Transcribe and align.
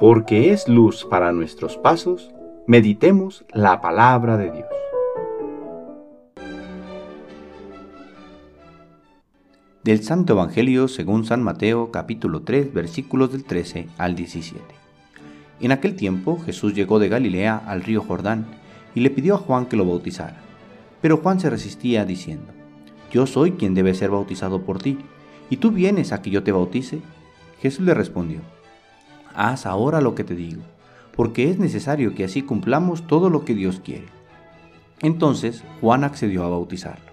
porque 0.00 0.50
es 0.50 0.66
luz 0.66 1.04
para 1.04 1.30
nuestros 1.30 1.76
pasos, 1.76 2.30
meditemos 2.66 3.44
la 3.52 3.82
palabra 3.82 4.38
de 4.38 4.50
Dios. 4.50 4.66
Del 9.84 10.02
Santo 10.02 10.32
Evangelio 10.32 10.88
según 10.88 11.26
San 11.26 11.42
Mateo 11.42 11.90
capítulo 11.90 12.40
3 12.40 12.72
versículos 12.72 13.30
del 13.32 13.44
13 13.44 13.88
al 13.98 14.14
17. 14.16 14.62
En 15.60 15.70
aquel 15.70 15.96
tiempo 15.96 16.38
Jesús 16.46 16.74
llegó 16.74 16.98
de 16.98 17.10
Galilea 17.10 17.58
al 17.66 17.82
río 17.82 18.00
Jordán 18.00 18.46
y 18.94 19.00
le 19.00 19.10
pidió 19.10 19.34
a 19.34 19.38
Juan 19.38 19.66
que 19.66 19.76
lo 19.76 19.84
bautizara. 19.84 20.40
Pero 21.02 21.18
Juan 21.18 21.40
se 21.40 21.50
resistía 21.50 22.06
diciendo, 22.06 22.50
Yo 23.12 23.26
soy 23.26 23.52
quien 23.52 23.74
debe 23.74 23.92
ser 23.92 24.08
bautizado 24.08 24.62
por 24.62 24.78
ti, 24.78 24.96
¿y 25.50 25.58
tú 25.58 25.70
vienes 25.72 26.12
a 26.12 26.22
que 26.22 26.30
yo 26.30 26.42
te 26.42 26.52
bautice? 26.52 27.02
Jesús 27.60 27.84
le 27.84 27.92
respondió, 27.92 28.40
Haz 29.42 29.64
ahora 29.64 30.02
lo 30.02 30.14
que 30.14 30.22
te 30.22 30.34
digo, 30.34 30.60
porque 31.16 31.48
es 31.48 31.58
necesario 31.58 32.14
que 32.14 32.24
así 32.24 32.42
cumplamos 32.42 33.06
todo 33.06 33.30
lo 33.30 33.46
que 33.46 33.54
Dios 33.54 33.80
quiere. 33.82 34.04
Entonces 35.00 35.64
Juan 35.80 36.04
accedió 36.04 36.44
a 36.44 36.50
bautizarlo. 36.50 37.10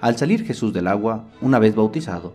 Al 0.00 0.16
salir 0.16 0.46
Jesús 0.46 0.72
del 0.72 0.86
agua, 0.86 1.26
una 1.42 1.58
vez 1.58 1.74
bautizado, 1.74 2.34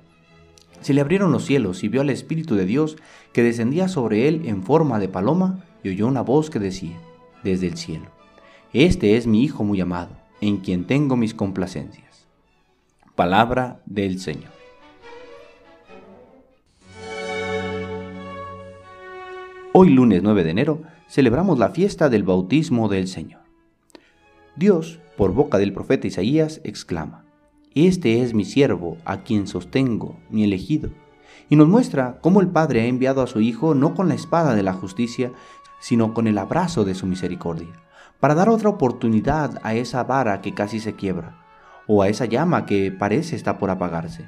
se 0.82 0.94
le 0.94 1.02
abrieron 1.02 1.32
los 1.32 1.44
cielos 1.44 1.84
y 1.84 1.88
vio 1.88 2.02
al 2.02 2.12
Espíritu 2.12 2.54
de 2.54 2.68
Dios 2.68 2.98
que 3.34 3.42
descendía 3.42 3.88
sobre 3.88 4.28
él 4.28 4.44
en 4.46 4.62
forma 4.62 5.00
de 5.00 5.10
paloma 5.10 5.66
y 5.82 5.90
oyó 5.90 6.06
una 6.06 6.22
voz 6.22 6.52
que 6.52 6.60
decía, 6.60 6.96
desde 7.44 7.66
el 7.66 7.78
cielo, 7.78 8.06
Este 8.74 9.18
es 9.18 9.26
mi 9.26 9.44
Hijo 9.44 9.64
muy 9.64 9.82
amado, 9.82 10.12
en 10.40 10.58
quien 10.58 10.86
tengo 10.86 11.16
mis 11.16 11.34
complacencias. 11.34 12.28
Palabra 13.16 13.80
del 13.88 14.20
Señor. 14.20 14.54
Hoy 19.78 19.90
lunes 19.90 20.24
9 20.24 20.46
de 20.46 20.52
enero 20.52 20.84
celebramos 21.10 21.60
la 21.60 21.68
fiesta 21.68 22.08
del 22.08 22.24
bautismo 22.24 22.88
del 22.88 23.10
Señor. 23.10 23.42
Dios, 24.56 25.02
por 25.18 25.34
boca 25.34 25.58
del 25.58 25.74
profeta 25.74 26.08
Isaías, 26.08 26.62
exclama, 26.64 27.26
Este 27.74 28.22
es 28.22 28.34
mi 28.34 28.46
siervo, 28.46 28.96
a 29.04 29.24
quien 29.24 29.48
sostengo, 29.48 30.16
mi 30.30 30.46
elegido, 30.46 30.92
y 31.50 31.58
nos 31.58 31.68
muestra 31.68 32.20
cómo 32.22 32.40
el 32.40 32.48
Padre 32.48 32.84
ha 32.84 32.86
enviado 32.86 33.22
a 33.22 33.28
su 33.28 33.42
Hijo 33.42 33.76
no 33.76 33.96
con 33.96 34.08
la 34.08 34.16
espada 34.16 34.56
de 34.56 34.64
la 34.64 34.72
justicia, 34.72 35.34
sino 35.82 36.14
con 36.14 36.28
el 36.28 36.38
abrazo 36.38 36.86
de 36.86 36.96
su 36.96 37.06
misericordia, 37.06 37.74
para 38.22 38.34
dar 38.34 38.48
otra 38.48 38.70
oportunidad 38.70 39.60
a 39.62 39.76
esa 39.76 40.06
vara 40.06 40.40
que 40.40 40.54
casi 40.54 40.80
se 40.80 40.96
quiebra, 40.96 41.44
o 41.86 42.02
a 42.02 42.08
esa 42.08 42.24
llama 42.24 42.66
que 42.66 42.94
parece 42.94 43.36
está 43.36 43.58
por 43.58 43.70
apagarse. 43.70 44.26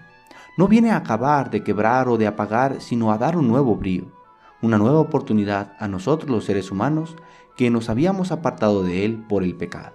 No 0.57 0.67
viene 0.67 0.91
a 0.91 0.97
acabar 0.97 1.51
de 1.51 1.63
quebrar 1.63 2.09
o 2.09 2.17
de 2.17 2.27
apagar, 2.27 2.81
sino 2.81 3.13
a 3.13 3.17
dar 3.17 3.37
un 3.37 3.47
nuevo 3.47 3.77
brío 3.77 4.16
una 4.61 4.77
nueva 4.77 4.99
oportunidad 4.99 5.73
a 5.79 5.87
nosotros 5.87 6.29
los 6.29 6.45
seres 6.45 6.71
humanos 6.71 7.15
que 7.55 7.69
nos 7.69 7.89
habíamos 7.89 8.31
apartado 8.31 8.83
de 8.83 9.05
Él 9.05 9.23
por 9.27 9.43
el 9.43 9.55
pecado. 9.55 9.93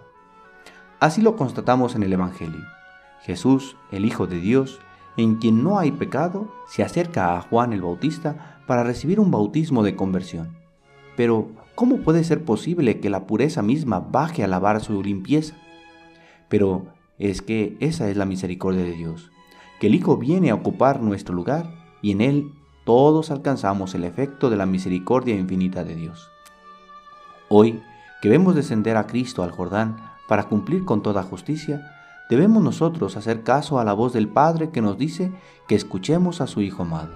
Así 1.00 1.20
lo 1.20 1.36
constatamos 1.36 1.94
en 1.94 2.02
el 2.02 2.12
Evangelio. 2.12 2.60
Jesús, 3.22 3.76
el 3.90 4.04
Hijo 4.04 4.26
de 4.26 4.38
Dios, 4.40 4.80
en 5.16 5.36
quien 5.36 5.62
no 5.62 5.78
hay 5.78 5.92
pecado, 5.92 6.52
se 6.68 6.82
acerca 6.82 7.36
a 7.36 7.40
Juan 7.40 7.72
el 7.72 7.82
Bautista 7.82 8.60
para 8.66 8.84
recibir 8.84 9.20
un 9.20 9.30
bautismo 9.30 9.82
de 9.82 9.96
conversión. 9.96 10.56
Pero, 11.16 11.50
¿cómo 11.74 11.98
puede 11.98 12.24
ser 12.24 12.44
posible 12.44 13.00
que 13.00 13.10
la 13.10 13.26
pureza 13.26 13.62
misma 13.62 14.00
baje 14.00 14.42
a 14.42 14.48
lavar 14.48 14.80
su 14.80 15.02
limpieza? 15.02 15.56
Pero 16.48 16.86
es 17.18 17.42
que 17.42 17.76
esa 17.80 18.08
es 18.08 18.16
la 18.16 18.24
misericordia 18.24 18.82
de 18.82 18.92
Dios, 18.92 19.30
que 19.80 19.88
el 19.88 19.94
Hijo 19.94 20.16
viene 20.16 20.50
a 20.50 20.54
ocupar 20.54 21.02
nuestro 21.02 21.34
lugar 21.34 21.74
y 22.00 22.12
en 22.12 22.20
Él 22.20 22.52
todos 22.84 23.30
alcanzamos 23.30 23.94
el 23.94 24.04
efecto 24.04 24.50
de 24.50 24.56
la 24.56 24.66
misericordia 24.66 25.34
infinita 25.34 25.84
de 25.84 25.94
Dios. 25.94 26.30
Hoy, 27.48 27.82
que 28.20 28.28
vemos 28.28 28.54
descender 28.54 28.96
a 28.96 29.06
Cristo 29.06 29.42
al 29.42 29.50
Jordán 29.50 29.96
para 30.28 30.44
cumplir 30.44 30.84
con 30.84 31.02
toda 31.02 31.22
justicia, 31.22 31.92
debemos 32.28 32.62
nosotros 32.62 33.16
hacer 33.16 33.42
caso 33.42 33.78
a 33.78 33.84
la 33.84 33.92
voz 33.92 34.12
del 34.12 34.28
Padre 34.28 34.70
que 34.70 34.80
nos 34.80 34.98
dice 34.98 35.32
que 35.68 35.74
escuchemos 35.74 36.40
a 36.40 36.46
su 36.46 36.60
Hijo 36.60 36.82
amado. 36.82 37.14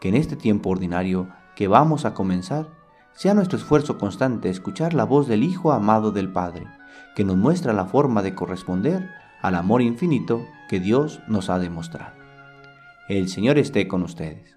Que 0.00 0.08
en 0.08 0.14
este 0.14 0.36
tiempo 0.36 0.70
ordinario 0.70 1.28
que 1.54 1.68
vamos 1.68 2.04
a 2.04 2.14
comenzar, 2.14 2.68
sea 3.14 3.34
nuestro 3.34 3.58
esfuerzo 3.58 3.98
constante 3.98 4.50
escuchar 4.50 4.92
la 4.92 5.04
voz 5.04 5.26
del 5.26 5.42
Hijo 5.42 5.72
amado 5.72 6.12
del 6.12 6.30
Padre, 6.30 6.66
que 7.14 7.24
nos 7.24 7.36
muestra 7.36 7.72
la 7.72 7.86
forma 7.86 8.22
de 8.22 8.34
corresponder 8.34 9.08
al 9.40 9.54
amor 9.54 9.80
infinito 9.80 10.46
que 10.68 10.80
Dios 10.80 11.20
nos 11.26 11.48
ha 11.48 11.58
demostrado. 11.58 12.12
El 13.08 13.28
Señor 13.28 13.58
esté 13.58 13.88
con 13.88 14.02
ustedes. 14.02 14.56